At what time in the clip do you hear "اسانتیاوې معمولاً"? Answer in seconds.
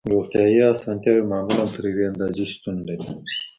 0.73-1.65